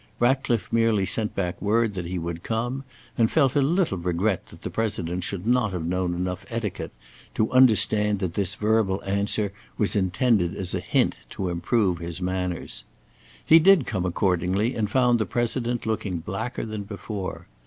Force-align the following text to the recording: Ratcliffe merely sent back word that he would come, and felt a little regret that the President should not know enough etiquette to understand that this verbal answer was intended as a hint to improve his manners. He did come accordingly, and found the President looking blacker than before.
Ratcliffe 0.19 0.73
merely 0.73 1.05
sent 1.05 1.35
back 1.35 1.61
word 1.61 1.93
that 1.93 2.07
he 2.07 2.17
would 2.17 2.41
come, 2.41 2.83
and 3.19 3.29
felt 3.29 3.55
a 3.55 3.61
little 3.61 3.99
regret 3.99 4.47
that 4.47 4.63
the 4.63 4.71
President 4.71 5.23
should 5.23 5.45
not 5.45 5.79
know 5.83 6.05
enough 6.05 6.43
etiquette 6.49 6.89
to 7.35 7.51
understand 7.51 8.17
that 8.17 8.33
this 8.33 8.55
verbal 8.55 9.03
answer 9.03 9.53
was 9.77 9.95
intended 9.95 10.55
as 10.55 10.73
a 10.73 10.79
hint 10.79 11.19
to 11.29 11.49
improve 11.49 11.99
his 11.99 12.19
manners. 12.19 12.83
He 13.45 13.59
did 13.59 13.85
come 13.85 14.03
accordingly, 14.07 14.73
and 14.73 14.89
found 14.89 15.19
the 15.19 15.25
President 15.27 15.85
looking 15.85 16.17
blacker 16.17 16.65
than 16.65 16.81
before. 16.81 17.45